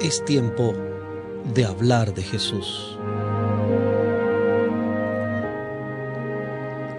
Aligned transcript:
Es 0.00 0.24
tiempo 0.26 0.74
de 1.54 1.64
hablar 1.64 2.12
de 2.12 2.22
Jesús. 2.22 2.98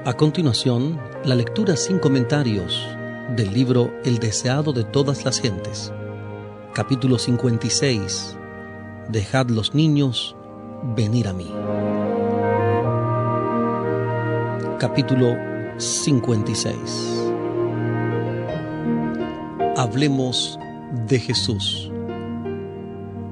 A 0.05 0.13
continuación, 0.17 0.99
la 1.23 1.35
lectura 1.35 1.75
sin 1.75 1.99
comentarios 1.99 2.87
del 3.35 3.53
libro 3.53 3.93
El 4.03 4.17
deseado 4.17 4.73
de 4.73 4.83
todas 4.83 5.23
las 5.23 5.39
gentes. 5.39 5.93
Capítulo 6.73 7.19
56. 7.19 8.37
Dejad 9.09 9.49
los 9.49 9.75
niños 9.75 10.35
venir 10.95 11.27
a 11.27 11.33
mí. 11.33 11.53
Capítulo 14.79 15.35
56. 15.77 17.18
Hablemos 19.79 20.59
de 21.07 21.21
Jesús. 21.21 21.89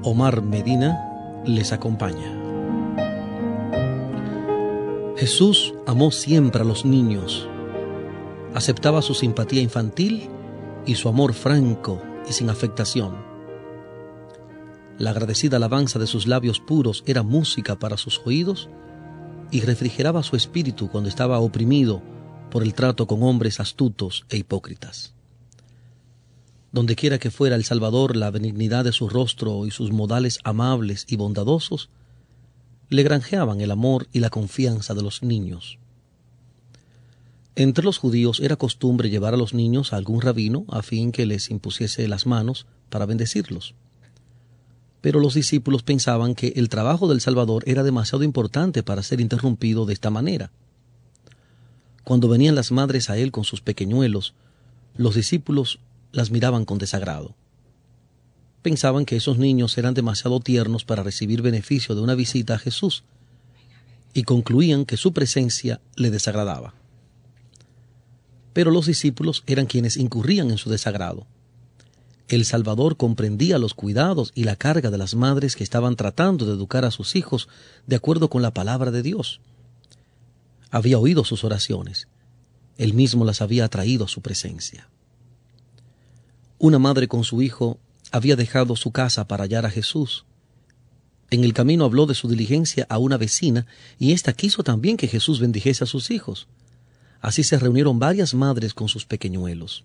Omar 0.02 0.40
Medina 0.40 1.42
les 1.44 1.72
acompaña. 1.74 2.32
Jesús 5.18 5.74
amó 5.86 6.10
siempre 6.10 6.62
a 6.62 6.64
los 6.64 6.86
niños, 6.86 7.46
aceptaba 8.54 9.02
su 9.02 9.12
simpatía 9.12 9.60
infantil 9.60 10.30
y 10.86 10.94
su 10.94 11.10
amor 11.10 11.34
franco 11.34 12.00
y 12.26 12.32
sin 12.32 12.48
afectación. 12.48 13.18
La 14.96 15.10
agradecida 15.10 15.58
alabanza 15.58 15.98
de 15.98 16.06
sus 16.06 16.26
labios 16.26 16.60
puros 16.60 17.04
era 17.04 17.22
música 17.22 17.78
para 17.78 17.98
sus 17.98 18.22
oídos 18.24 18.70
y 19.50 19.60
refrigeraba 19.60 20.22
su 20.22 20.34
espíritu 20.34 20.88
cuando 20.88 21.10
estaba 21.10 21.40
oprimido 21.40 22.00
por 22.50 22.62
el 22.62 22.72
trato 22.72 23.06
con 23.06 23.22
hombres 23.22 23.60
astutos 23.60 24.24
e 24.30 24.38
hipócritas. 24.38 25.17
Donde 26.72 26.96
quiera 26.96 27.18
que 27.18 27.30
fuera 27.30 27.56
el 27.56 27.64
Salvador, 27.64 28.16
la 28.16 28.30
benignidad 28.30 28.84
de 28.84 28.92
su 28.92 29.08
rostro 29.08 29.66
y 29.66 29.70
sus 29.70 29.90
modales 29.90 30.38
amables 30.44 31.06
y 31.08 31.16
bondadosos 31.16 31.88
le 32.90 33.02
granjeaban 33.02 33.60
el 33.60 33.70
amor 33.70 34.08
y 34.12 34.20
la 34.20 34.30
confianza 34.30 34.94
de 34.94 35.02
los 35.02 35.22
niños. 35.22 35.78
Entre 37.54 37.84
los 37.84 37.98
judíos 37.98 38.40
era 38.40 38.56
costumbre 38.56 39.10
llevar 39.10 39.34
a 39.34 39.36
los 39.36 39.52
niños 39.52 39.92
a 39.92 39.96
algún 39.96 40.20
rabino 40.20 40.64
a 40.68 40.82
fin 40.82 41.10
que 41.10 41.26
les 41.26 41.50
impusiese 41.50 42.06
las 42.06 42.24
manos 42.24 42.66
para 42.88 43.04
bendecirlos. 43.04 43.74
Pero 45.00 45.20
los 45.20 45.34
discípulos 45.34 45.82
pensaban 45.82 46.34
que 46.34 46.52
el 46.56 46.68
trabajo 46.68 47.08
del 47.08 47.20
Salvador 47.20 47.64
era 47.66 47.82
demasiado 47.82 48.24
importante 48.24 48.82
para 48.82 49.02
ser 49.02 49.20
interrumpido 49.20 49.86
de 49.86 49.92
esta 49.92 50.10
manera. 50.10 50.50
Cuando 52.04 52.28
venían 52.28 52.54
las 52.54 52.72
madres 52.72 53.10
a 53.10 53.16
él 53.16 53.32
con 53.32 53.44
sus 53.44 53.60
pequeñuelos, 53.60 54.34
los 54.96 55.14
discípulos 55.14 55.80
las 56.12 56.30
miraban 56.30 56.64
con 56.64 56.78
desagrado. 56.78 57.34
Pensaban 58.62 59.04
que 59.04 59.16
esos 59.16 59.38
niños 59.38 59.78
eran 59.78 59.94
demasiado 59.94 60.40
tiernos 60.40 60.84
para 60.84 61.02
recibir 61.02 61.42
beneficio 61.42 61.94
de 61.94 62.00
una 62.00 62.14
visita 62.14 62.54
a 62.54 62.58
Jesús 62.58 63.04
y 64.14 64.24
concluían 64.24 64.84
que 64.84 64.96
su 64.96 65.12
presencia 65.12 65.80
le 65.96 66.10
desagradaba. 66.10 66.74
Pero 68.52 68.70
los 68.70 68.86
discípulos 68.86 69.44
eran 69.46 69.66
quienes 69.66 69.96
incurrían 69.96 70.50
en 70.50 70.58
su 70.58 70.70
desagrado. 70.70 71.26
El 72.28 72.44
Salvador 72.44 72.96
comprendía 72.96 73.58
los 73.58 73.74
cuidados 73.74 74.32
y 74.34 74.44
la 74.44 74.56
carga 74.56 74.90
de 74.90 74.98
las 74.98 75.14
madres 75.14 75.56
que 75.56 75.64
estaban 75.64 75.96
tratando 75.96 76.44
de 76.44 76.52
educar 76.52 76.84
a 76.84 76.90
sus 76.90 77.16
hijos 77.16 77.48
de 77.86 77.96
acuerdo 77.96 78.28
con 78.28 78.42
la 78.42 78.52
palabra 78.52 78.90
de 78.90 79.02
Dios. 79.02 79.40
Había 80.70 80.98
oído 80.98 81.24
sus 81.24 81.44
oraciones. 81.44 82.08
Él 82.76 82.92
mismo 82.92 83.24
las 83.24 83.40
había 83.40 83.64
atraído 83.64 84.04
a 84.04 84.08
su 84.08 84.20
presencia. 84.20 84.88
Una 86.60 86.80
madre 86.80 87.06
con 87.06 87.22
su 87.22 87.40
hijo 87.40 87.78
había 88.10 88.34
dejado 88.34 88.74
su 88.74 88.90
casa 88.90 89.28
para 89.28 89.44
hallar 89.44 89.64
a 89.64 89.70
Jesús. 89.70 90.24
En 91.30 91.44
el 91.44 91.52
camino 91.52 91.84
habló 91.84 92.06
de 92.06 92.14
su 92.14 92.28
diligencia 92.28 92.84
a 92.88 92.98
una 92.98 93.16
vecina 93.16 93.66
y 93.96 94.10
ésta 94.10 94.32
quiso 94.32 94.64
también 94.64 94.96
que 94.96 95.06
Jesús 95.06 95.38
bendijese 95.38 95.84
a 95.84 95.86
sus 95.86 96.10
hijos. 96.10 96.48
Así 97.20 97.44
se 97.44 97.60
reunieron 97.60 98.00
varias 98.00 98.34
madres 98.34 98.74
con 98.74 98.88
sus 98.88 99.06
pequeñuelos. 99.06 99.84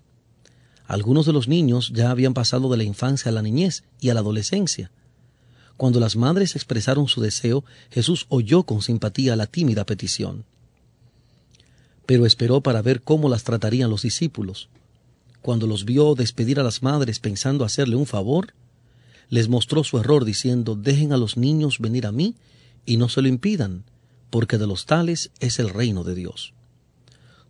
Algunos 0.87 1.27
de 1.27 1.33
los 1.33 1.47
niños 1.47 1.91
ya 1.93 2.09
habían 2.09 2.33
pasado 2.33 2.71
de 2.71 2.77
la 2.77 2.83
infancia 2.83 3.29
a 3.29 3.33
la 3.33 3.43
niñez 3.43 3.83
y 3.99 4.09
a 4.09 4.15
la 4.15 4.21
adolescencia. 4.21 4.89
Cuando 5.77 5.99
las 5.99 6.15
madres 6.15 6.55
expresaron 6.55 7.07
su 7.07 7.21
deseo, 7.21 7.63
Jesús 7.91 8.25
oyó 8.29 8.63
con 8.63 8.81
simpatía 8.81 9.35
la 9.35 9.45
tímida 9.45 9.85
petición. 9.85 10.43
Pero 12.07 12.25
esperó 12.25 12.61
para 12.61 12.81
ver 12.81 13.03
cómo 13.03 13.29
las 13.29 13.43
tratarían 13.43 13.91
los 13.91 14.01
discípulos 14.01 14.69
cuando 15.43 15.67
los 15.67 15.83
vio 15.83 16.15
despedir 16.15 16.59
a 16.61 16.63
las 16.63 16.81
madres 16.81 17.19
pensando 17.19 17.65
hacerle 17.65 17.97
un 17.97 18.05
favor, 18.05 18.53
les 19.29 19.49
mostró 19.49 19.83
su 19.83 19.97
error 19.99 20.23
diciendo, 20.23 20.75
dejen 20.75 21.11
a 21.11 21.17
los 21.17 21.35
niños 21.35 21.79
venir 21.79 22.07
a 22.07 22.13
mí 22.13 22.35
y 22.85 22.95
no 22.95 23.09
se 23.09 23.21
lo 23.21 23.27
impidan, 23.27 23.83
porque 24.29 24.57
de 24.57 24.67
los 24.67 24.85
tales 24.85 25.31
es 25.41 25.59
el 25.59 25.69
reino 25.69 26.05
de 26.05 26.15
Dios. 26.15 26.53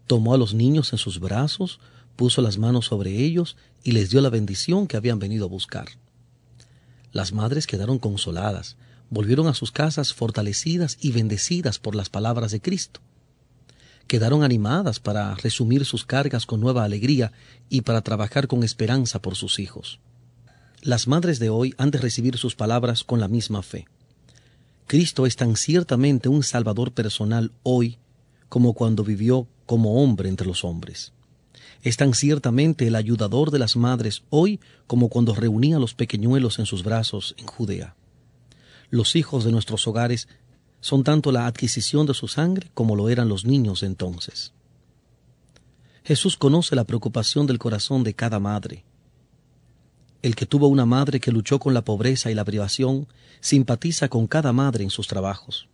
Tomó 0.07 0.33
a 0.33 0.39
los 0.39 0.55
niños 0.55 0.91
en 0.91 0.97
sus 0.97 1.19
brazos, 1.19 1.79
puso 2.15 2.41
las 2.41 2.57
manos 2.57 2.87
sobre 2.87 3.23
ellos 3.23 3.57
y 3.83 3.91
les 3.91 4.09
dio 4.09 4.21
la 4.21 4.29
bendición 4.31 4.87
que 4.87 4.97
habían 4.97 5.19
venido 5.19 5.45
a 5.45 5.49
buscar. 5.49 5.89
Las 7.11 7.31
madres 7.31 7.67
quedaron 7.67 7.99
consoladas, 7.99 8.75
volvieron 9.11 9.45
a 9.45 9.53
sus 9.53 9.71
casas 9.71 10.15
fortalecidas 10.15 10.97
y 10.99 11.11
bendecidas 11.11 11.77
por 11.77 11.93
las 11.93 12.09
palabras 12.09 12.51
de 12.51 12.59
Cristo 12.59 13.01
quedaron 14.13 14.43
animadas 14.43 14.99
para 14.99 15.33
resumir 15.33 15.85
sus 15.85 16.05
cargas 16.05 16.45
con 16.45 16.61
nueva 16.61 16.83
alegría 16.83 17.31
y 17.67 17.81
para 17.81 18.03
trabajar 18.03 18.47
con 18.47 18.63
esperanza 18.63 19.19
por 19.23 19.33
sus 19.33 19.57
hijos. 19.57 19.99
Las 20.83 21.07
madres 21.07 21.39
de 21.39 21.49
hoy 21.49 21.73
han 21.79 21.89
de 21.89 21.97
recibir 21.97 22.37
sus 22.37 22.53
palabras 22.53 23.03
con 23.03 23.19
la 23.19 23.27
misma 23.27 23.63
fe. 23.63 23.87
Cristo 24.85 25.25
es 25.25 25.35
tan 25.35 25.55
ciertamente 25.55 26.29
un 26.29 26.43
Salvador 26.43 26.91
personal 26.91 27.53
hoy 27.63 27.97
como 28.49 28.75
cuando 28.75 29.03
vivió 29.03 29.47
como 29.65 30.03
hombre 30.03 30.29
entre 30.29 30.45
los 30.45 30.63
hombres. 30.63 31.11
Es 31.81 31.97
tan 31.97 32.13
ciertamente 32.13 32.85
el 32.85 32.95
ayudador 32.95 33.49
de 33.49 33.57
las 33.57 33.75
madres 33.75 34.21
hoy 34.29 34.59
como 34.85 35.09
cuando 35.09 35.33
reunía 35.33 35.77
a 35.77 35.79
los 35.79 35.95
pequeñuelos 35.95 36.59
en 36.59 36.67
sus 36.67 36.83
brazos 36.83 37.33
en 37.39 37.47
Judea. 37.47 37.95
Los 38.91 39.15
hijos 39.15 39.43
de 39.43 39.51
nuestros 39.51 39.87
hogares 39.87 40.27
son 40.83 41.05
tanto 41.05 41.31
la 41.31 41.47
adquisición 41.47 42.05
de 42.05 42.13
su 42.13 42.27
sangre 42.27 42.69
como 42.73 42.97
lo 42.97 43.07
eran 43.07 43.29
los 43.29 43.45
niños 43.45 43.83
entonces. 43.83 44.51
Jesús 46.03 46.35
conoce 46.35 46.75
la 46.75 46.83
preocupación 46.83 47.47
del 47.47 47.57
corazón 47.57 48.03
de 48.03 48.13
cada 48.13 48.37
madre. 48.37 48.83
El 50.21 50.35
que 50.35 50.45
tuvo 50.45 50.67
una 50.67 50.85
madre 50.85 51.21
que 51.21 51.31
luchó 51.31 51.57
con 51.57 51.73
la 51.73 51.85
pobreza 51.85 52.31
y 52.31 52.33
la 52.33 52.43
privación 52.43 53.07
simpatiza 53.39 54.09
con 54.09 54.27
cada 54.27 54.51
madre 54.51 54.83
en 54.83 54.89
sus 54.89 55.07
trabajos. 55.07 55.69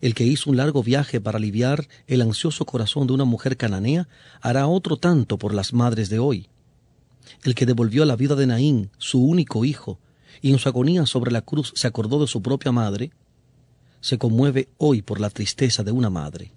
El 0.00 0.14
que 0.14 0.22
hizo 0.22 0.50
un 0.50 0.56
largo 0.56 0.84
viaje 0.84 1.20
para 1.20 1.38
aliviar 1.38 1.88
el 2.06 2.22
ansioso 2.22 2.64
corazón 2.64 3.08
de 3.08 3.14
una 3.14 3.24
mujer 3.24 3.56
cananea 3.56 4.06
hará 4.40 4.68
otro 4.68 4.98
tanto 4.98 5.36
por 5.36 5.52
las 5.52 5.72
madres 5.72 6.10
de 6.10 6.20
hoy. 6.20 6.46
El 7.42 7.56
que 7.56 7.66
devolvió 7.66 8.04
la 8.04 8.14
vida 8.14 8.36
de 8.36 8.46
Naín, 8.46 8.90
su 8.98 9.20
único 9.20 9.64
hijo, 9.64 9.98
y 10.40 10.52
en 10.52 10.60
su 10.60 10.68
agonía 10.68 11.06
sobre 11.06 11.32
la 11.32 11.42
cruz 11.42 11.72
se 11.74 11.88
acordó 11.88 12.20
de 12.20 12.28
su 12.28 12.40
propia 12.40 12.70
madre, 12.70 13.10
se 14.00 14.18
conmueve 14.18 14.68
hoy 14.78 15.02
por 15.02 15.20
la 15.20 15.30
tristeza 15.30 15.82
de 15.82 15.92
una 15.92 16.10
madre. 16.10 16.52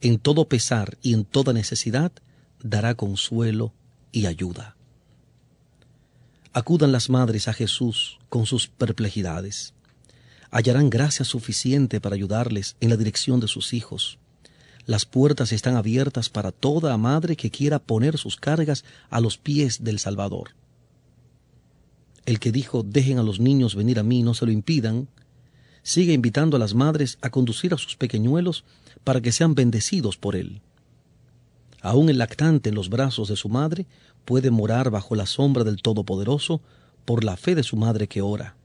En 0.00 0.18
todo 0.18 0.48
pesar 0.48 0.98
y 1.02 1.14
en 1.14 1.24
toda 1.24 1.52
necesidad 1.52 2.12
dará 2.62 2.94
consuelo 2.94 3.72
y 4.12 4.26
ayuda. 4.26 4.76
Acudan 6.52 6.92
las 6.92 7.10
madres 7.10 7.48
a 7.48 7.52
Jesús 7.52 8.18
con 8.28 8.46
sus 8.46 8.68
perplejidades. 8.68 9.74
Hallarán 10.50 10.88
gracia 10.88 11.24
suficiente 11.24 12.00
para 12.00 12.14
ayudarles 12.14 12.76
en 12.80 12.90
la 12.90 12.96
dirección 12.96 13.40
de 13.40 13.48
sus 13.48 13.72
hijos. 13.72 14.18
Las 14.86 15.04
puertas 15.04 15.50
están 15.52 15.76
abiertas 15.76 16.28
para 16.28 16.52
toda 16.52 16.96
madre 16.96 17.36
que 17.36 17.50
quiera 17.50 17.78
poner 17.80 18.18
sus 18.18 18.36
cargas 18.36 18.84
a 19.10 19.20
los 19.20 19.38
pies 19.38 19.82
del 19.82 19.98
Salvador. 19.98 20.50
El 22.24 22.38
que 22.38 22.52
dijo, 22.52 22.82
dejen 22.82 23.18
a 23.18 23.22
los 23.22 23.40
niños 23.40 23.74
venir 23.74 23.98
a 23.98 24.02
mí, 24.02 24.22
no 24.22 24.34
se 24.34 24.46
lo 24.46 24.52
impidan, 24.52 25.08
sigue 25.84 26.14
invitando 26.14 26.56
a 26.56 26.58
las 26.58 26.74
madres 26.74 27.18
a 27.20 27.30
conducir 27.30 27.72
a 27.72 27.78
sus 27.78 27.94
pequeñuelos 27.94 28.64
para 29.04 29.20
que 29.20 29.30
sean 29.30 29.54
bendecidos 29.54 30.16
por 30.16 30.34
él. 30.34 30.60
Aún 31.82 32.08
el 32.08 32.18
lactante 32.18 32.70
en 32.70 32.74
los 32.74 32.88
brazos 32.88 33.28
de 33.28 33.36
su 33.36 33.50
madre 33.50 33.86
puede 34.24 34.50
morar 34.50 34.90
bajo 34.90 35.14
la 35.14 35.26
sombra 35.26 35.62
del 35.62 35.82
Todopoderoso 35.82 36.62
por 37.04 37.22
la 37.22 37.36
fe 37.36 37.54
de 37.54 37.62
su 37.62 37.76
madre 37.76 38.08
que 38.08 38.22
ora. 38.22 38.56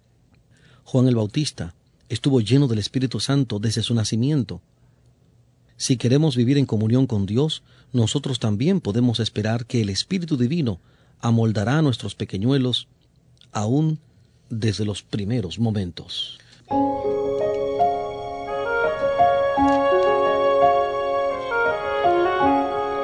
Juan 0.85 1.07
el 1.07 1.15
Bautista 1.15 1.75
estuvo 2.07 2.39
lleno 2.39 2.67
del 2.67 2.79
Espíritu 2.79 3.19
Santo 3.19 3.59
desde 3.59 3.83
su 3.83 3.93
nacimiento. 3.93 4.61
Si 5.75 5.97
queremos 5.97 6.37
vivir 6.37 6.57
en 6.57 6.65
comunión 6.65 7.05
con 7.05 7.25
Dios, 7.25 7.61
nosotros 7.91 8.39
también 8.39 8.79
podemos 8.79 9.19
esperar 9.19 9.65
que 9.65 9.81
el 9.81 9.89
Espíritu 9.89 10.37
Divino 10.37 10.79
amoldará 11.19 11.79
a 11.79 11.81
nuestros 11.81 12.15
pequeñuelos 12.15 12.87
aún 13.51 13.99
desde 14.49 14.85
los 14.85 15.03
primeros 15.03 15.59
momentos. 15.59 16.39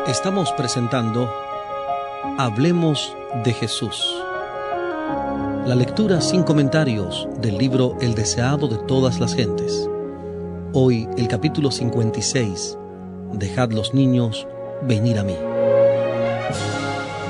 Estamos 0.08 0.52
presentando 0.54 1.30
Hablemos 2.38 3.16
de 3.44 3.54
Jesús. 3.54 4.24
La 5.66 5.76
lectura 5.76 6.22
sin 6.22 6.44
comentarios 6.44 7.28
del 7.42 7.58
libro 7.58 7.98
El 8.02 8.16
deseado 8.16 8.68
de 8.68 8.78
todas 8.78 9.20
las 9.20 9.36
gentes. 9.36 9.90
Hoy 10.74 11.10
el 11.18 11.28
capítulo 11.28 11.72
56. 11.72 12.78
Dejad 13.34 13.72
los 13.72 13.94
niños 13.94 14.48
venir 14.84 15.20
a 15.20 15.24
mí. 15.24 15.36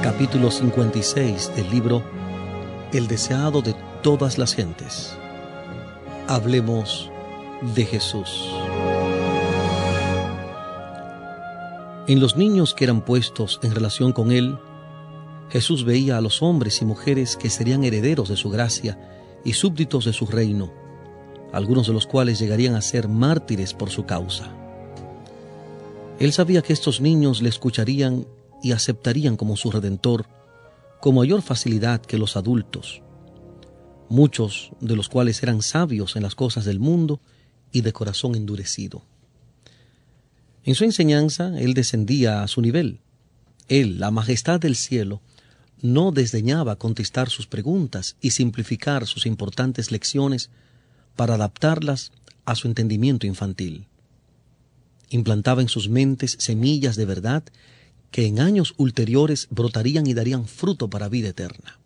Capítulo 0.03 0.51
56 0.51 1.55
del 1.55 1.69
libro 1.69 2.03
El 2.91 3.07
deseado 3.07 3.61
de 3.61 3.73
todas 4.01 4.37
las 4.37 4.53
gentes. 4.53 5.17
Hablemos 6.27 7.11
de 7.75 7.85
Jesús. 7.85 8.49
En 12.07 12.19
los 12.19 12.35
niños 12.35 12.73
que 12.73 12.85
eran 12.85 13.05
puestos 13.05 13.59
en 13.61 13.75
relación 13.75 14.11
con 14.11 14.31
Él, 14.31 14.57
Jesús 15.49 15.85
veía 15.85 16.17
a 16.17 16.21
los 16.21 16.41
hombres 16.41 16.81
y 16.81 16.85
mujeres 16.85 17.37
que 17.37 17.51
serían 17.51 17.83
herederos 17.83 18.27
de 18.29 18.37
su 18.37 18.49
gracia 18.49 18.97
y 19.43 19.53
súbditos 19.53 20.05
de 20.05 20.13
su 20.13 20.25
reino, 20.25 20.73
algunos 21.53 21.85
de 21.85 21.93
los 21.93 22.07
cuales 22.07 22.39
llegarían 22.39 22.73
a 22.73 22.81
ser 22.81 23.07
mártires 23.07 23.75
por 23.75 23.91
su 23.91 24.07
causa. 24.07 24.51
Él 26.19 26.33
sabía 26.33 26.63
que 26.63 26.73
estos 26.73 27.01
niños 27.01 27.43
le 27.43 27.49
escucharían 27.49 28.25
y 28.63 28.71
aceptarían 28.71 29.37
como 29.37 29.57
su 29.57 29.69
redentor 29.69 30.25
con 31.01 31.13
mayor 31.13 31.43
facilidad 31.43 32.01
que 32.01 32.17
los 32.17 32.35
adultos, 32.35 33.03
muchos 34.09 34.71
de 34.81 34.95
los 34.95 35.09
cuales 35.09 35.41
eran 35.43 35.61
sabios 35.61 36.15
en 36.15 36.23
las 36.23 36.35
cosas 36.35 36.65
del 36.65 36.79
mundo 36.79 37.19
y 37.71 37.81
de 37.81 37.93
corazón 37.93 38.35
endurecido. 38.35 39.03
En 40.63 40.75
su 40.75 40.83
enseñanza, 40.83 41.59
él 41.59 41.73
descendía 41.73 42.41
a 42.41 42.47
su 42.47 42.61
nivel. 42.61 42.99
Él, 43.67 43.99
la 43.99 44.11
majestad 44.11 44.59
del 44.59 44.75
cielo, 44.75 45.21
no 45.81 46.11
desdeñaba 46.11 46.77
contestar 46.77 47.29
sus 47.29 47.47
preguntas 47.47 48.15
y 48.21 48.31
simplificar 48.31 49.05
sus 49.05 49.25
importantes 49.25 49.91
lecciones 49.91 50.49
para 51.15 51.35
adaptarlas 51.35 52.11
a 52.45 52.55
su 52.55 52.67
entendimiento 52.67 53.27
infantil. 53.27 53.87
Implantaba 55.09 55.61
en 55.61 55.69
sus 55.69 55.89
mentes 55.89 56.35
semillas 56.39 56.95
de 56.95 57.05
verdad 57.05 57.43
que 58.11 58.25
en 58.25 58.39
años 58.39 58.73
ulteriores 58.77 59.47
brotarían 59.51 60.07
y 60.07 60.13
darían 60.13 60.47
fruto 60.47 60.89
para 60.89 61.09
vida 61.09 61.29
eterna. 61.29 61.79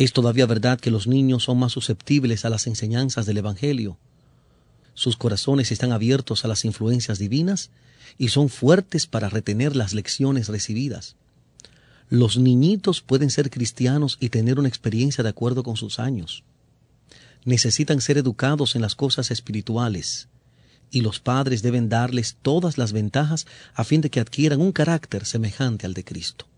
Es 0.00 0.12
todavía 0.12 0.46
verdad 0.46 0.80
que 0.80 0.90
los 0.90 1.06
niños 1.06 1.44
son 1.44 1.58
más 1.58 1.72
susceptibles 1.72 2.44
a 2.44 2.50
las 2.50 2.66
enseñanzas 2.66 3.26
del 3.26 3.36
Evangelio, 3.36 3.98
sus 4.94 5.16
corazones 5.16 5.72
están 5.72 5.92
abiertos 5.92 6.44
a 6.44 6.48
las 6.48 6.64
influencias 6.66 7.18
divinas 7.18 7.70
y 8.18 8.28
son 8.28 8.50
fuertes 8.50 9.06
para 9.06 9.30
retener 9.30 9.74
las 9.74 9.94
lecciones 9.94 10.48
recibidas. 10.48 11.16
Los 12.10 12.36
niñitos 12.36 13.00
pueden 13.00 13.30
ser 13.30 13.48
cristianos 13.48 14.18
y 14.20 14.28
tener 14.28 14.58
una 14.58 14.68
experiencia 14.68 15.22
de 15.22 15.30
acuerdo 15.30 15.62
con 15.62 15.76
sus 15.76 15.98
años. 15.98 16.44
Necesitan 17.46 18.02
ser 18.02 18.18
educados 18.18 18.74
en 18.74 18.82
las 18.82 18.94
cosas 18.94 19.30
espirituales 19.30 20.28
y 20.90 21.00
los 21.02 21.20
padres 21.20 21.62
deben 21.62 21.88
darles 21.88 22.36
todas 22.42 22.76
las 22.76 22.92
ventajas 22.92 23.46
a 23.74 23.84
fin 23.84 24.02
de 24.02 24.10
que 24.10 24.20
adquieran 24.20 24.60
un 24.60 24.72
carácter 24.72 25.24
semejante 25.24 25.86
al 25.86 25.94
de 25.94 26.04
Cristo. 26.04 26.49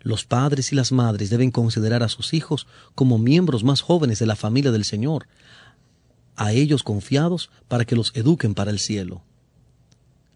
Los 0.00 0.24
padres 0.24 0.72
y 0.72 0.76
las 0.76 0.92
madres 0.92 1.30
deben 1.30 1.50
considerar 1.50 2.02
a 2.02 2.08
sus 2.08 2.32
hijos 2.32 2.66
como 2.94 3.18
miembros 3.18 3.64
más 3.64 3.82
jóvenes 3.82 4.18
de 4.18 4.26
la 4.26 4.36
familia 4.36 4.70
del 4.70 4.84
Señor, 4.84 5.26
a 6.36 6.52
ellos 6.52 6.82
confiados 6.82 7.50
para 7.68 7.84
que 7.84 7.96
los 7.96 8.12
eduquen 8.14 8.54
para 8.54 8.70
el 8.70 8.78
cielo. 8.78 9.22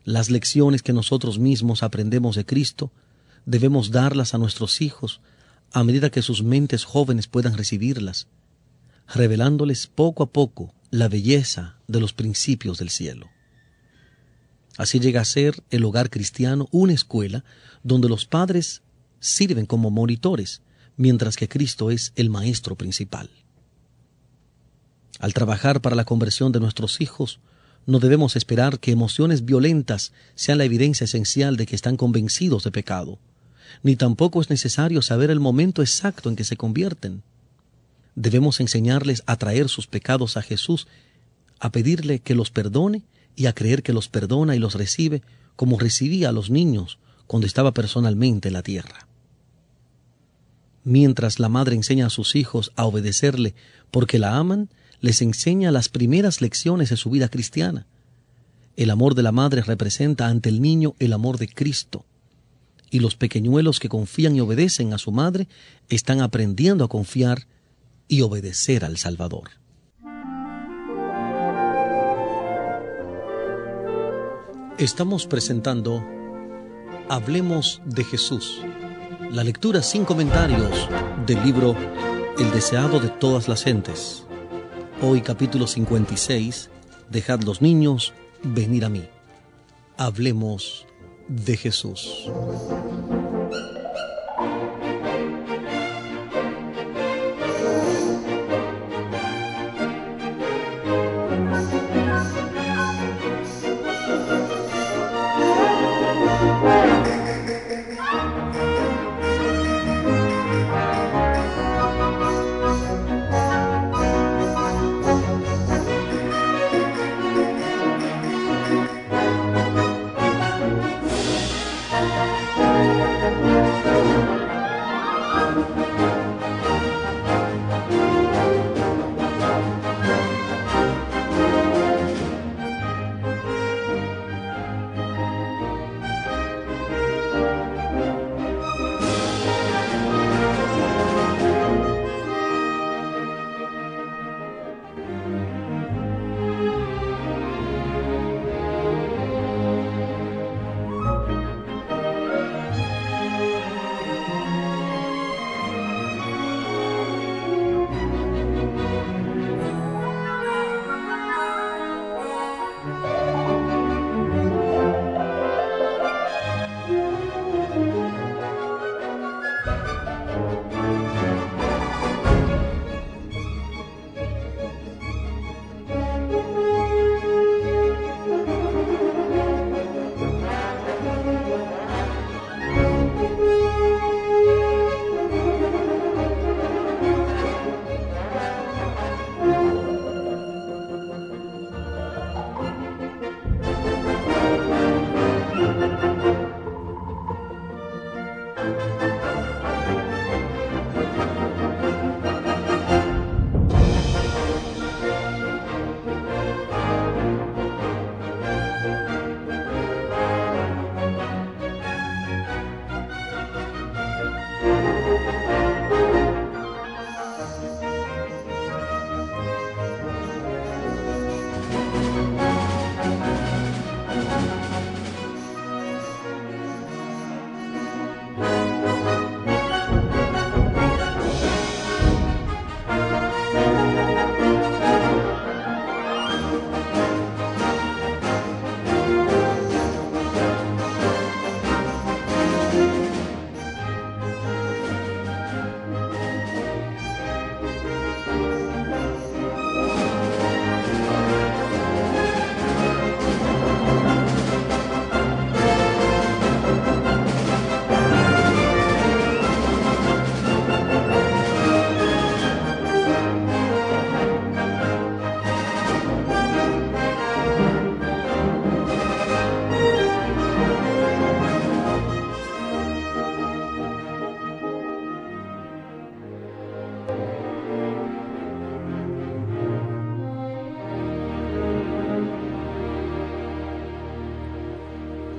Las 0.04 0.30
lecciones 0.30 0.82
que 0.82 0.92
nosotros 0.92 1.38
mismos 1.38 1.82
aprendemos 1.82 2.36
de 2.36 2.44
Cristo 2.44 2.92
debemos 3.46 3.90
darlas 3.90 4.34
a 4.34 4.38
nuestros 4.38 4.82
hijos 4.82 5.20
a 5.72 5.82
medida 5.82 6.10
que 6.10 6.22
sus 6.22 6.42
mentes 6.42 6.84
jóvenes 6.84 7.26
puedan 7.26 7.56
recibirlas, 7.56 8.28
revelándoles 9.08 9.86
poco 9.86 10.22
a 10.22 10.30
poco 10.30 10.74
la 10.90 11.08
belleza 11.08 11.78
de 11.88 12.00
los 12.00 12.12
principios 12.12 12.78
del 12.78 12.90
cielo. 12.90 13.28
Así 14.76 15.00
llega 15.00 15.20
a 15.20 15.24
ser 15.24 15.62
el 15.70 15.84
hogar 15.84 16.10
cristiano 16.10 16.68
una 16.70 16.92
escuela 16.92 17.44
donde 17.82 18.08
los 18.08 18.26
padres 18.26 18.82
sirven 19.24 19.64
como 19.64 19.90
monitores, 19.90 20.60
mientras 20.98 21.36
que 21.36 21.48
Cristo 21.48 21.90
es 21.90 22.12
el 22.14 22.28
maestro 22.28 22.76
principal. 22.76 23.30
Al 25.18 25.32
trabajar 25.32 25.80
para 25.80 25.96
la 25.96 26.04
conversión 26.04 26.52
de 26.52 26.60
nuestros 26.60 27.00
hijos, 27.00 27.40
no 27.86 28.00
debemos 28.00 28.36
esperar 28.36 28.78
que 28.80 28.92
emociones 28.92 29.46
violentas 29.46 30.12
sean 30.34 30.58
la 30.58 30.64
evidencia 30.64 31.04
esencial 31.04 31.56
de 31.56 31.64
que 31.64 31.74
están 31.74 31.96
convencidos 31.96 32.64
de 32.64 32.70
pecado, 32.70 33.18
ni 33.82 33.96
tampoco 33.96 34.42
es 34.42 34.50
necesario 34.50 35.00
saber 35.00 35.30
el 35.30 35.40
momento 35.40 35.80
exacto 35.80 36.28
en 36.28 36.36
que 36.36 36.44
se 36.44 36.58
convierten. 36.58 37.22
Debemos 38.16 38.60
enseñarles 38.60 39.22
a 39.24 39.36
traer 39.36 39.70
sus 39.70 39.86
pecados 39.86 40.36
a 40.36 40.42
Jesús, 40.42 40.86
a 41.60 41.72
pedirle 41.72 42.18
que 42.18 42.34
los 42.34 42.50
perdone 42.50 43.04
y 43.36 43.46
a 43.46 43.54
creer 43.54 43.82
que 43.82 43.94
los 43.94 44.08
perdona 44.08 44.54
y 44.54 44.58
los 44.58 44.74
recibe 44.74 45.22
como 45.56 45.78
recibía 45.78 46.28
a 46.28 46.32
los 46.32 46.50
niños 46.50 46.98
cuando 47.26 47.46
estaba 47.46 47.72
personalmente 47.72 48.48
en 48.48 48.54
la 48.54 48.62
tierra. 48.62 49.06
Mientras 50.84 51.40
la 51.40 51.48
madre 51.48 51.74
enseña 51.74 52.06
a 52.06 52.10
sus 52.10 52.36
hijos 52.36 52.72
a 52.76 52.84
obedecerle 52.84 53.54
porque 53.90 54.18
la 54.18 54.36
aman, 54.36 54.68
les 55.00 55.22
enseña 55.22 55.70
las 55.70 55.88
primeras 55.88 56.40
lecciones 56.40 56.90
de 56.90 56.96
su 56.96 57.10
vida 57.10 57.28
cristiana. 57.28 57.86
El 58.76 58.90
amor 58.90 59.14
de 59.14 59.22
la 59.22 59.32
madre 59.32 59.62
representa 59.62 60.28
ante 60.28 60.48
el 60.48 60.60
niño 60.60 60.94
el 60.98 61.12
amor 61.12 61.38
de 61.38 61.48
Cristo. 61.48 62.04
Y 62.90 63.00
los 63.00 63.16
pequeñuelos 63.16 63.80
que 63.80 63.88
confían 63.88 64.36
y 64.36 64.40
obedecen 64.40 64.92
a 64.92 64.98
su 64.98 65.10
madre 65.10 65.48
están 65.88 66.20
aprendiendo 66.20 66.84
a 66.84 66.88
confiar 66.88 67.46
y 68.08 68.20
obedecer 68.20 68.84
al 68.84 68.98
Salvador. 68.98 69.50
Estamos 74.78 75.26
presentando 75.26 76.04
Hablemos 77.08 77.80
de 77.84 78.02
Jesús, 78.02 78.60
la 79.30 79.44
lectura 79.44 79.82
sin 79.82 80.04
comentarios 80.04 80.88
del 81.26 81.42
libro 81.44 81.76
El 82.38 82.50
deseado 82.50 83.00
de 83.00 83.08
todas 83.08 83.48
las 83.48 83.64
gentes 83.64 84.24
Hoy 85.02 85.20
capítulo 85.20 85.66
56, 85.66 86.70
Dejad 87.10 87.42
los 87.42 87.60
niños 87.60 88.14
venir 88.42 88.84
a 88.84 88.88
mí. 88.88 89.04
Hablemos 89.98 90.86
de 91.28 91.56
Jesús. 91.56 92.30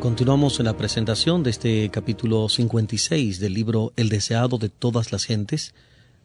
Continuamos 0.06 0.60
en 0.60 0.68
la 0.68 0.78
presentación 0.78 1.42
de 1.42 1.50
este 1.50 1.90
capítulo 1.90 2.48
56 2.48 3.40
del 3.40 3.56
libro 3.56 3.92
El 3.96 4.10
deseado 4.10 4.60
de 4.60 4.70
todas 4.70 5.12
las 5.12 5.26
gentes, 5.26 5.74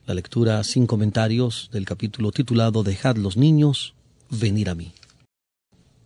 la 0.05 0.13
lectura 0.13 0.63
sin 0.65 0.87
comentarios 0.87 1.71
del 1.73 1.87
capítulo 1.87 2.31
titulado 2.31 2.83
Dejad 2.83 3.17
los 3.17 3.39
niños 3.39 3.95
venir 4.29 4.69
a 4.69 4.75
mí. 4.75 4.93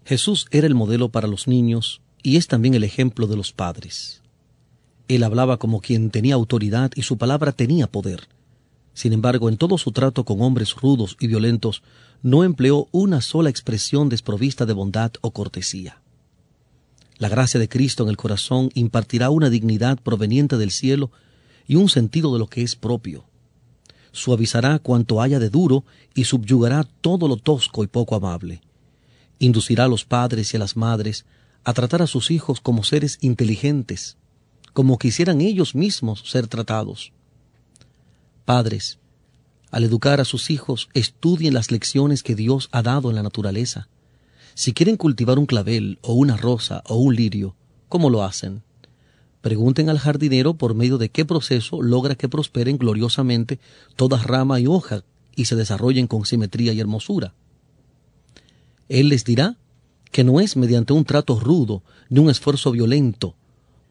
Jesús 0.04 0.47
era 0.52 0.69
el 0.69 0.76
modelo 0.76 1.09
para 1.09 1.26
los 1.26 1.49
niños 1.49 2.00
y 2.23 2.37
es 2.37 2.47
también 2.47 2.75
el 2.75 2.85
ejemplo 2.85 3.26
de 3.26 3.37
los 3.37 3.52
padres. 3.52 4.23
Él 5.09 5.25
hablaba 5.25 5.57
como 5.57 5.81
quien 5.81 6.11
tenía 6.11 6.37
autoridad 6.37 6.93
y 6.95 7.02
su 7.02 7.19
palabra 7.19 7.50
tenía 7.50 7.88
poder. 7.88 8.28
Sin 8.93 9.12
embargo, 9.12 9.49
en 9.49 9.57
todo 9.57 9.78
su 9.78 9.90
trato 9.90 10.25
con 10.25 10.40
hombres 10.43 10.76
rudos 10.76 11.16
y 11.19 11.26
violentos, 11.26 11.83
no 12.23 12.45
empleó 12.45 12.87
una 12.93 13.21
sola 13.21 13.50
expresión 13.50 14.09
desprovista 14.09 14.64
de 14.64 14.75
bondad 14.75 15.11
o 15.23 15.33
cortesía. 15.33 16.03
La 17.16 17.28
gracia 17.28 17.61
de 17.61 17.68
Cristo 17.68 18.02
en 18.02 18.09
el 18.09 18.16
corazón 18.16 18.71
impartirá 18.75 19.30
una 19.30 19.50
dignidad 19.50 19.99
proveniente 20.00 20.56
del 20.56 20.71
cielo 20.71 21.11
y 21.66 21.76
un 21.76 21.88
sentido 21.88 22.33
de 22.33 22.40
lo 22.40 22.49
que 22.49 22.62
es 22.62 22.75
propio. 22.75 23.25
Suavizará 24.12 24.78
cuanto 24.80 25.23
haya 25.23 25.38
de 25.38 25.49
duro 25.49 25.85
y 26.14 26.25
subyugará 26.25 26.85
todo 27.00 27.28
lo 27.28 27.37
tosco 27.37 27.85
y 27.85 27.87
poco 27.87 28.16
amable. 28.16 28.62
Inducirá 29.38 29.85
a 29.85 29.88
los 29.88 30.04
padres 30.04 30.52
y 30.52 30.56
a 30.56 30.61
las 30.61 30.76
madres 30.76 31.25
a 31.62 31.73
tratar 31.73 32.02
a 32.02 32.06
sus 32.06 32.30
hijos 32.30 32.61
como 32.61 32.83
seres 32.83 33.18
inteligentes, 33.21 34.16
como 34.73 34.99
quisieran 34.99 35.40
ellos 35.40 35.75
mismos 35.75 36.23
ser 36.26 36.47
tratados. 36.49 37.12
Padres, 38.44 38.99
al 39.71 39.85
educar 39.85 40.21
a 40.21 40.25
sus 40.25 40.50
hijos, 40.50 40.88
estudien 40.94 41.54
las 41.54 41.71
lecciones 41.71 42.23
que 42.23 42.35
Dios 42.35 42.68
ha 42.73 42.83
dado 42.83 43.11
en 43.11 43.16
la 43.16 43.23
naturaleza 43.23 43.88
si 44.54 44.73
quieren 44.73 44.96
cultivar 44.96 45.38
un 45.38 45.46
clavel 45.46 45.99
o 46.02 46.14
una 46.14 46.37
rosa 46.37 46.82
o 46.87 46.96
un 46.96 47.14
lirio, 47.14 47.56
¿cómo 47.88 48.08
lo 48.11 48.23
hacen? 48.23 48.62
Pregunten 49.40 49.90
al 49.90 49.99
jardinero 49.99 50.54
por 50.54 50.75
medio 50.75 50.96
de 50.96 51.11
qué 51.11 51.25
proceso 51.25 51.82
logra 51.82 52.14
que 52.14 52.28
prosperen 52.28 52.78
gloriosamente 52.78 53.58
toda 53.96 54.23
rama 54.23 54.61
y 54.61 54.66
hoja 54.66 55.02
y 55.37 55.46
se 55.46 55.56
desarrollen 55.56 56.06
con 56.06 56.25
simetría 56.25 56.73
y 56.73 56.80
hermosura. 56.80 57.34
Él 58.88 59.08
les 59.08 59.25
dirá 59.25 59.56
que 60.12 60.25
no 60.25 60.40
es 60.40 60.56
mediante 60.56 60.92
un 60.92 61.04
trato 61.04 61.38
rudo 61.40 61.82
ni 62.08 62.20
un 62.20 62.30
esfuerzo 62.30 62.70
violento, 62.70 63.34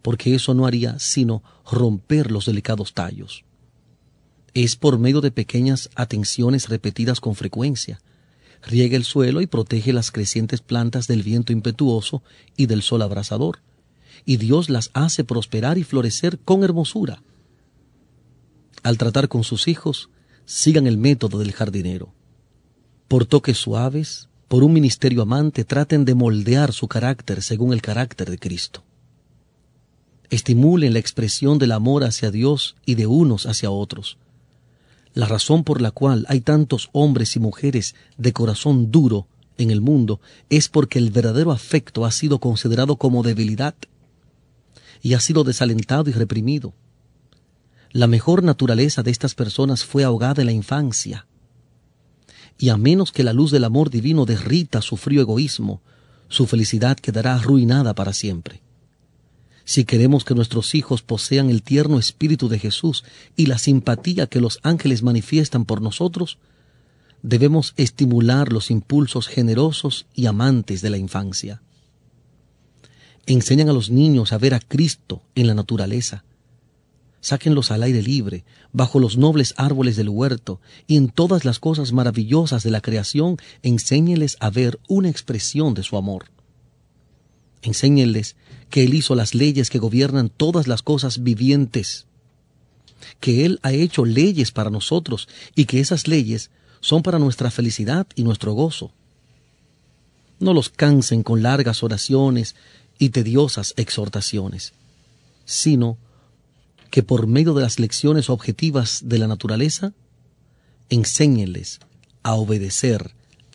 porque 0.01 0.33
eso 0.33 0.53
no 0.53 0.65
haría 0.65 0.97
sino 0.97 1.43
romper 1.69 2.31
los 2.31 2.45
delicados 2.45 2.93
tallos. 2.93 3.43
Es 4.53 4.75
por 4.75 4.99
medio 4.99 5.19
de 5.19 5.31
pequeñas 5.31 5.89
atenciones 5.95 6.69
repetidas 6.69 7.19
con 7.19 7.35
frecuencia, 7.35 7.99
riega 8.65 8.95
el 8.95 9.03
suelo 9.03 9.41
y 9.41 9.47
protege 9.47 9.93
las 9.93 10.11
crecientes 10.11 10.61
plantas 10.61 11.07
del 11.07 11.23
viento 11.23 11.53
impetuoso 11.53 12.23
y 12.55 12.65
del 12.65 12.81
sol 12.81 13.01
abrasador, 13.01 13.59
y 14.25 14.37
Dios 14.37 14.69
las 14.69 14.89
hace 14.93 15.23
prosperar 15.23 15.77
y 15.77 15.83
florecer 15.83 16.39
con 16.39 16.63
hermosura. 16.63 17.23
Al 18.81 18.97
tratar 18.97 19.27
con 19.27 19.43
sus 19.43 19.67
hijos, 19.67 20.09
sigan 20.45 20.87
el 20.87 20.97
método 20.97 21.39
del 21.39 21.51
jardinero. 21.51 22.13
Por 23.07 23.25
toques 23.25 23.57
suaves, 23.57 24.29
por 24.47 24.63
un 24.63 24.73
ministerio 24.73 25.21
amante, 25.21 25.63
traten 25.63 26.05
de 26.05 26.15
moldear 26.15 26.73
su 26.73 26.87
carácter 26.87 27.41
según 27.41 27.73
el 27.73 27.81
carácter 27.81 28.29
de 28.29 28.37
Cristo. 28.37 28.83
Estimulen 30.29 30.93
la 30.93 30.99
expresión 30.99 31.59
del 31.59 31.71
amor 31.71 32.03
hacia 32.03 32.31
Dios 32.31 32.75
y 32.85 32.95
de 32.95 33.07
unos 33.07 33.45
hacia 33.45 33.71
otros 33.71 34.17
la 35.13 35.27
razón 35.27 35.63
por 35.63 35.81
la 35.81 35.91
cual 35.91 36.25
hay 36.27 36.41
tantos 36.41 36.89
hombres 36.91 37.35
y 37.35 37.39
mujeres 37.39 37.95
de 38.17 38.33
corazón 38.33 38.91
duro 38.91 39.27
en 39.57 39.69
el 39.69 39.81
mundo 39.81 40.19
es 40.49 40.69
porque 40.69 40.97
el 40.97 41.11
verdadero 41.11 41.51
afecto 41.51 42.05
ha 42.05 42.11
sido 42.11 42.39
considerado 42.39 42.95
como 42.95 43.21
debilidad 43.21 43.75
y 45.03 45.13
ha 45.13 45.19
sido 45.19 45.43
desalentado 45.43 46.09
y 46.09 46.13
reprimido. 46.13 46.73
La 47.91 48.07
mejor 48.07 48.41
naturaleza 48.41 49.03
de 49.03 49.11
estas 49.11 49.35
personas 49.35 49.85
fue 49.85 50.03
ahogada 50.03 50.41
en 50.41 50.47
la 50.47 50.51
infancia. 50.51 51.27
Y 52.57 52.69
a 52.69 52.77
menos 52.77 53.11
que 53.11 53.23
la 53.23 53.33
luz 53.33 53.51
del 53.51 53.65
amor 53.65 53.91
divino 53.91 54.25
derrita 54.25 54.81
su 54.81 54.97
frío 54.97 55.21
egoísmo, 55.21 55.81
su 56.27 56.47
felicidad 56.47 56.97
quedará 56.97 57.35
arruinada 57.35 57.93
para 57.93 58.13
siempre. 58.13 58.62
Si 59.65 59.85
queremos 59.85 60.25
que 60.25 60.35
nuestros 60.35 60.75
hijos 60.75 61.01
posean 61.01 61.49
el 61.49 61.63
tierno 61.63 61.97
espíritu 61.97 62.49
de 62.49 62.59
Jesús 62.59 63.03
y 63.35 63.45
la 63.45 63.57
simpatía 63.57 64.27
que 64.27 64.41
los 64.41 64.59
ángeles 64.63 65.03
manifiestan 65.03 65.65
por 65.65 65.81
nosotros, 65.81 66.37
debemos 67.21 67.73
estimular 67.77 68.51
los 68.51 68.69
impulsos 68.69 69.27
generosos 69.27 70.05
y 70.13 70.25
amantes 70.25 70.81
de 70.81 70.89
la 70.89 70.97
infancia. 70.97 71.61
Enseñan 73.25 73.69
a 73.69 73.73
los 73.73 73.89
niños 73.89 74.33
a 74.33 74.37
ver 74.37 74.53
a 74.53 74.59
Cristo 74.59 75.23
en 75.33 75.47
la 75.47 75.53
naturaleza. 75.53 76.25
Sáquenlos 77.21 77.71
al 77.71 77.83
aire 77.83 78.01
libre, 78.01 78.43
bajo 78.73 78.99
los 78.99 79.15
nobles 79.15 79.53
árboles 79.55 79.95
del 79.95 80.09
huerto, 80.09 80.59
y 80.87 80.97
en 80.97 81.07
todas 81.07 81.45
las 81.45 81.59
cosas 81.59 81.93
maravillosas 81.93 82.63
de 82.63 82.71
la 82.71 82.81
creación, 82.81 83.37
enséñeles 83.61 84.35
a 84.41 84.49
ver 84.49 84.77
una 84.89 85.07
expresión 85.07 85.73
de 85.73 85.83
su 85.83 85.95
amor. 85.95 86.25
Enséñenles 87.61 88.35
que 88.73 88.83
Él 88.83 88.95
hizo 88.95 89.13
las 89.13 89.35
leyes 89.35 89.69
que 89.69 89.77
gobiernan 89.77 90.29
todas 90.29 90.67
las 90.67 90.81
cosas 90.81 91.21
vivientes, 91.21 92.07
que 93.19 93.45
Él 93.45 93.59
ha 93.61 93.71
hecho 93.71 94.03
leyes 94.03 94.51
para 94.51 94.71
nosotros 94.71 95.29
y 95.53 95.65
que 95.65 95.79
esas 95.79 96.07
leyes 96.07 96.49
son 96.81 97.03
para 97.03 97.19
nuestra 97.19 97.51
felicidad 97.51 98.07
y 98.15 98.23
nuestro 98.23 98.53
gozo. 98.53 98.91
No 100.39 100.55
los 100.55 100.69
cansen 100.69 101.21
con 101.21 101.43
largas 101.43 101.83
oraciones 101.83 102.55
y 102.97 103.09
tediosas 103.09 103.75
exhortaciones, 103.77 104.73
sino 105.45 105.99
que 106.89 107.03
por 107.03 107.27
medio 107.27 107.53
de 107.53 107.61
las 107.61 107.77
lecciones 107.77 108.27
objetivas 108.27 109.01
de 109.05 109.19
la 109.19 109.27
naturaleza, 109.27 109.93
enséñenles 110.89 111.79
a 112.23 112.33
obedecer 112.33 113.11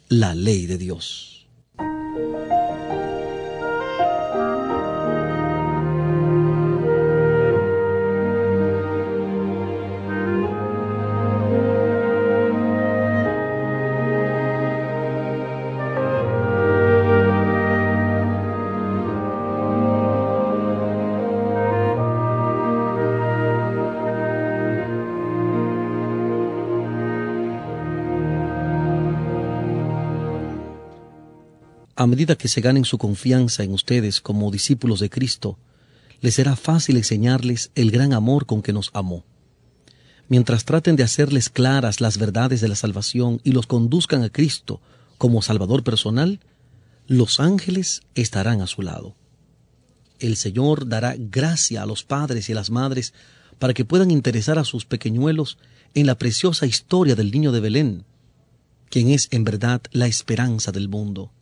la 0.08 0.36
ley 0.36 0.66
de 0.66 0.78
Dios. 0.78 1.37
A 32.00 32.06
medida 32.06 32.38
que 32.38 32.46
se 32.46 32.60
ganen 32.60 32.84
su 32.84 32.96
confianza 32.96 33.64
en 33.64 33.72
ustedes 33.72 34.20
como 34.20 34.52
discípulos 34.52 35.00
de 35.00 35.10
Cristo, 35.10 35.58
les 36.20 36.36
será 36.36 36.54
fácil 36.54 36.96
enseñarles 36.96 37.72
el 37.74 37.90
gran 37.90 38.12
amor 38.12 38.46
con 38.46 38.62
que 38.62 38.72
nos 38.72 38.92
amó. 38.94 39.24
Mientras 40.28 40.64
traten 40.64 40.94
de 40.94 41.02
hacerles 41.02 41.48
claras 41.48 42.00
las 42.00 42.16
verdades 42.16 42.60
de 42.60 42.68
la 42.68 42.76
salvación 42.76 43.40
y 43.42 43.50
los 43.50 43.66
conduzcan 43.66 44.22
a 44.22 44.30
Cristo 44.30 44.80
como 45.18 45.42
Salvador 45.42 45.82
personal, 45.82 46.38
los 47.08 47.40
ángeles 47.40 48.02
estarán 48.14 48.60
a 48.60 48.68
su 48.68 48.82
lado. 48.82 49.16
El 50.20 50.36
Señor 50.36 50.86
dará 50.86 51.16
gracia 51.18 51.82
a 51.82 51.86
los 51.86 52.04
padres 52.04 52.48
y 52.48 52.52
a 52.52 52.54
las 52.54 52.70
madres 52.70 53.12
para 53.58 53.74
que 53.74 53.84
puedan 53.84 54.12
interesar 54.12 54.56
a 54.60 54.64
sus 54.64 54.84
pequeñuelos 54.84 55.58
en 55.94 56.06
la 56.06 56.16
preciosa 56.16 56.64
historia 56.64 57.16
del 57.16 57.32
niño 57.32 57.50
de 57.50 57.58
Belén, 57.58 58.04
quien 58.88 59.10
es 59.10 59.26
en 59.32 59.42
verdad 59.42 59.82
la 59.90 60.06
esperanza 60.06 60.70
del 60.70 60.88
mundo. 60.88 61.32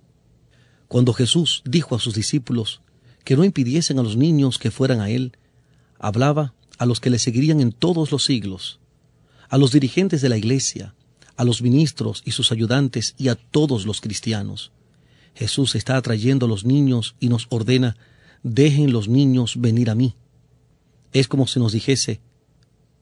Cuando 0.88 1.12
Jesús 1.12 1.62
dijo 1.64 1.95
a 1.95 1.99
sus 1.99 2.14
discípulos 2.14 2.81
que 3.25 3.37
no 3.37 3.45
impidiesen 3.45 3.99
a 3.99 4.02
los 4.02 4.16
niños 4.16 4.59
que 4.59 4.71
fueran 4.71 5.00
a 5.00 5.11
Él, 5.11 5.33
hablaba 5.99 6.55
a 6.78 6.87
los 6.87 7.00
que 7.00 7.11
le 7.11 7.19
seguirían 7.19 7.61
en 7.61 7.73
todos 7.73 8.12
los 8.12 8.25
siglos, 8.25 8.78
a 9.49 9.59
los 9.59 9.73
dirigentes 9.73 10.21
de 10.21 10.28
la 10.28 10.37
Iglesia, 10.37 10.95
a 11.37 11.45
los 11.45 11.61
ministros 11.62 12.23
y 12.25 12.33
sus 12.33 12.52
ayudantes 12.52 13.14
y 13.19 13.28
a 13.28 13.35
todos 13.35 13.85
los 13.85 14.00
cristianos. 14.00 14.73
Jesús 15.35 15.75
está 15.75 15.97
atrayendo 15.97 16.47
a 16.47 16.49
los 16.49 16.64
niños 16.64 17.14
y 17.21 17.28
nos 17.28 17.47
ordena, 17.50 17.97
dejen 18.43 18.93
los 18.93 19.09
niños 19.09 19.61
venir 19.61 19.90
a 19.90 19.95
mí. 19.95 20.14
Es 21.12 21.28
como 21.28 21.47
si 21.47 21.59
nos 21.59 21.73
dijese, 21.73 22.21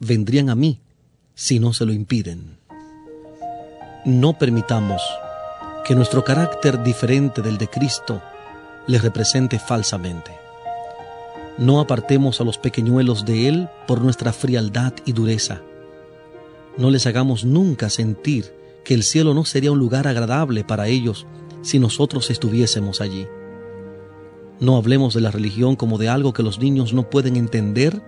vendrían 0.00 0.50
a 0.50 0.55
mí 0.55 0.81
si 1.35 1.59
no 1.61 1.73
se 1.73 1.85
lo 1.85 1.93
impiden. 1.93 2.59
No 4.05 4.38
permitamos 4.38 5.03
que 5.85 5.95
nuestro 5.95 6.25
carácter 6.25 6.83
diferente 6.83 7.43
del 7.43 7.59
de 7.59 7.69
Cristo 7.69 8.23
le 8.87 8.99
represente 8.99 9.59
falsamente. 9.59 10.33
No 11.59 11.79
apartemos 11.79 12.41
a 12.41 12.45
los 12.45 12.59
pequeñuelos 12.59 13.25
de 13.25 13.49
Él 13.49 13.69
por 13.87 14.00
nuestra 14.00 14.33
frialdad 14.33 14.95
y 15.05 15.12
dureza. 15.12 15.61
No 16.79 16.91
les 16.91 17.07
hagamos 17.07 17.45
nunca 17.45 17.91
sentir 17.91 18.53
que 18.83 18.95
el 18.95 19.03
cielo 19.03 19.35
no 19.35 19.45
sería 19.45 19.73
un 19.73 19.79
lugar 19.79 20.09
agradable 20.09 20.64
para 20.64 20.88
ellos 20.88 21.26
si 21.62 21.79
nosotros 21.79 22.31
estuviésemos 22.31 23.00
allí. 23.00 23.29
No 24.61 24.76
hablemos 24.76 25.14
de 25.14 25.21
la 25.21 25.31
religión 25.31 25.76
como 25.76 25.99
de 25.99 26.09
algo 26.09 26.33
que 26.33 26.43
los 26.43 26.59
niños 26.59 26.95
no 26.95 27.11
pueden 27.11 27.37
entender, 27.37 28.03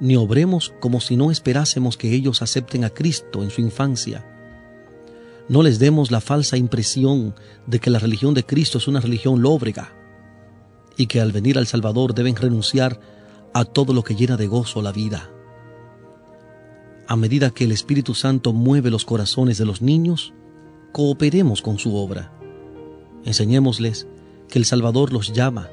ni 0.00 0.16
obremos 0.16 0.74
como 0.80 1.00
si 1.00 1.16
no 1.16 1.30
esperásemos 1.30 1.96
que 1.96 2.12
ellos 2.12 2.42
acepten 2.42 2.84
a 2.84 2.90
Cristo 2.90 3.42
en 3.42 3.50
su 3.50 3.62
infancia. 3.62 4.35
No 5.48 5.62
les 5.62 5.78
demos 5.78 6.10
la 6.10 6.20
falsa 6.20 6.56
impresión 6.56 7.34
de 7.66 7.78
que 7.78 7.90
la 7.90 8.00
religión 8.00 8.34
de 8.34 8.44
Cristo 8.44 8.78
es 8.78 8.88
una 8.88 9.00
religión 9.00 9.42
lóbrega 9.42 9.92
y 10.96 11.06
que 11.06 11.20
al 11.20 11.30
venir 11.30 11.58
al 11.58 11.66
Salvador 11.66 12.14
deben 12.14 12.34
renunciar 12.34 13.00
a 13.54 13.64
todo 13.64 13.94
lo 13.94 14.02
que 14.02 14.16
llena 14.16 14.36
de 14.36 14.48
gozo 14.48 14.82
la 14.82 14.92
vida. 14.92 15.30
A 17.06 17.14
medida 17.14 17.50
que 17.50 17.64
el 17.64 17.72
Espíritu 17.72 18.14
Santo 18.14 18.52
mueve 18.52 18.90
los 18.90 19.04
corazones 19.04 19.58
de 19.58 19.64
los 19.64 19.82
niños, 19.82 20.34
cooperemos 20.92 21.62
con 21.62 21.78
su 21.78 21.94
obra. 21.94 22.32
Enseñémosles 23.24 24.08
que 24.48 24.58
el 24.58 24.64
Salvador 24.64 25.12
los 25.12 25.32
llama, 25.32 25.68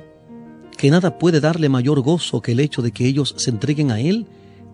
que 0.78 0.92
nada 0.92 1.18
puede 1.18 1.40
darle 1.40 1.70
mayor 1.70 2.02
gozo 2.02 2.42
que 2.42 2.52
el 2.52 2.60
hecho 2.60 2.82
de 2.84 2.92
que 2.92 3.08
ellos 3.08 3.34
se 3.38 3.50
entreguen 3.50 3.90
a 3.90 4.00
Él 4.00 4.28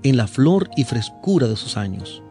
en 0.04 0.18
la 0.18 0.28
flor 0.28 0.70
y 0.76 0.84
frescura 0.84 1.48
de 1.48 1.56
sus 1.56 1.78
años. 1.78 2.24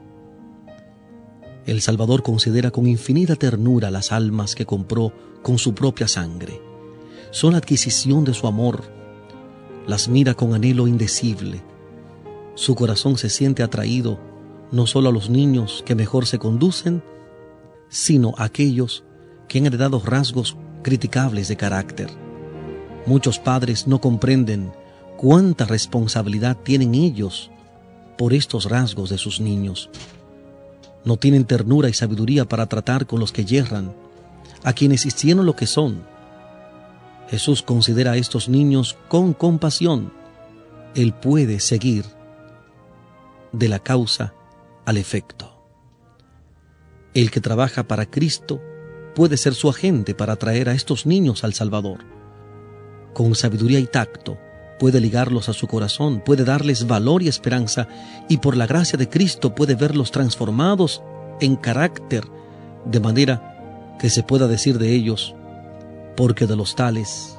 El 1.69 1.83
Salvador 1.83 2.23
considera 2.23 2.71
con 2.71 2.87
infinita 2.87 3.37
ternura 3.37 3.91
las 3.91 4.11
almas 4.11 4.55
que 4.55 4.65
compró 4.65 5.13
con 5.43 5.59
su 5.59 5.75
propia 5.75 6.09
sangre. 6.09 6.63
Son 7.31 7.55
adquisición 7.55 8.25
de 8.25 8.33
su 8.33 8.47
amor, 8.47 8.85
las 9.87 10.09
mira 10.09 10.33
con 10.33 10.55
anhelo 10.55 10.89
indecible. 10.89 11.61
Su 12.55 12.75
corazón 12.75 13.19
se 13.19 13.29
siente 13.29 13.63
atraído 13.63 14.19
no 14.73 14.87
solo 14.87 15.11
a 15.11 15.13
los 15.13 15.29
niños 15.29 15.83
que 15.85 15.95
mejor 15.95 16.25
se 16.25 16.39
conducen, 16.39 17.03
sino 17.91 18.33
a 18.39 18.45
aquellos 18.45 19.05
que 19.47 19.59
han 19.59 19.67
heredado 19.67 20.01
rasgos 20.03 20.57
criticables 20.83 21.49
de 21.49 21.59
carácter. 21.59 22.09
Muchos 23.05 23.39
padres 23.39 23.87
no 23.87 24.01
comprenden 24.01 24.73
cuánta 25.19 25.67
responsabilidad 25.67 26.57
tienen 26.57 26.95
ellos 26.95 27.51
por 28.17 28.33
estos 28.33 28.65
rasgos 28.71 29.11
de 29.11 29.19
sus 29.19 29.39
niños. 29.39 29.91
No 31.09 31.17
tienen 31.17 31.47
ternura 31.47 31.89
y 31.89 31.95
sabiduría 31.95 32.45
para 32.45 32.67
tratar 32.67 33.07
con 33.07 33.19
los 33.19 33.33
que 33.33 33.47
yerran, 33.47 33.95
a 34.63 34.75
quienes 34.75 35.07
hicieron 35.07 35.47
lo 35.47 35.57
que 35.57 35.67
son, 35.67 36.03
Jesús 37.31 37.63
considera 37.63 38.13
a 38.13 38.17
estos 38.19 38.51
niños 38.51 38.99
con 39.09 39.33
compasión. 39.33 40.13
Él 40.95 41.15
puede 41.15 41.61
seguir 41.61 42.05
de 43.53 43.71
la 43.71 43.79
causa 43.79 44.35
al 44.85 44.99
efecto. 44.99 45.51
El 47.15 47.31
que 47.31 47.41
trabaja 47.41 47.89
para 47.89 48.05
Cristo 48.05 48.61
puede 49.15 49.39
ser 49.39 49.55
su 49.55 49.71
agente 49.71 50.15
para 50.15 50.37
traer 50.37 50.69
a 50.69 50.75
estos 50.75 51.07
niños 51.07 51.43
al 51.43 51.55
Salvador. 51.55 52.01
Con 53.15 53.35
sabiduría 53.35 53.79
y 53.79 53.87
tacto 53.87 54.37
puede 54.79 55.01
ligarlos 55.01 55.49
a 55.49 55.53
su 55.53 55.67
corazón, 55.67 56.21
puede 56.25 56.45
darles 56.45 56.87
valor 56.87 57.23
y 57.23 57.29
esperanza 57.29 57.89
y 58.29 58.39
por 58.39 58.57
la 58.57 58.67
gracia 58.67 58.97
de 58.97 59.09
Cristo 59.09 59.55
puede 59.55 59.75
verlos 59.75 60.11
transformados 60.11 61.03
en 61.41 61.57
carácter 61.57 62.25
de 62.85 63.01
manera 63.01 63.97
que 63.99 64.11
se 64.11 64.23
pueda 64.23 64.47
decir 64.47 64.79
de 64.79 64.95
ellos, 64.95 65.35
porque 66.17 66.47
de 66.47 66.57
los 66.57 66.77
tales 66.77 67.37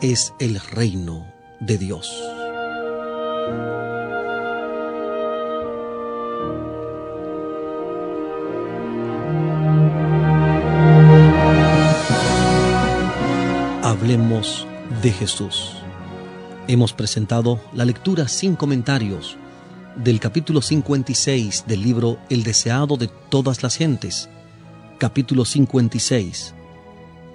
es 0.00 0.34
el 0.38 0.60
reino 0.60 1.26
de 1.60 1.78
Dios. 1.78 2.12
Hablemos 13.82 14.66
de 15.02 15.12
Jesús. 15.12 15.82
Hemos 16.68 16.92
presentado 16.92 17.60
la 17.72 17.84
lectura 17.84 18.28
sin 18.28 18.54
comentarios 18.54 19.36
del 19.96 20.20
capítulo 20.20 20.62
56 20.62 21.64
del 21.66 21.82
libro 21.82 22.18
El 22.30 22.44
deseado 22.44 22.96
de 22.96 23.08
todas 23.28 23.62
las 23.62 23.76
gentes, 23.76 24.28
capítulo 24.98 25.44
56 25.44 26.54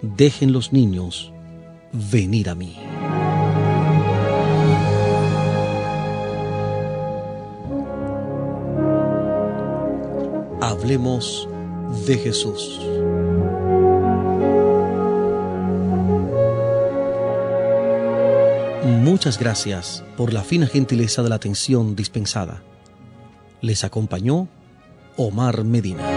dejen 0.02 0.54
los 0.54 0.72
niños 0.72 1.34
venir 1.92 2.50
a 2.50 2.56
mí. 2.56 2.78
Hablemos 10.62 11.48
de 12.06 12.18
Jesús. 12.18 12.80
Muchas 19.08 19.40
gracias 19.40 20.04
por 20.18 20.34
la 20.34 20.44
fina 20.44 20.68
gentileza 20.68 21.24
de 21.24 21.30
la 21.30 21.36
atención 21.36 21.96
dispensada. 21.96 22.62
Les 23.62 23.86
acompañó 23.86 24.50
Omar 25.16 25.64
Medina. 25.64 26.17